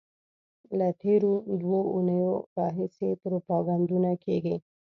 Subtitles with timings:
[0.77, 4.55] له تېرو دوو اونیو راهیسې پروپاګندونه کېږي.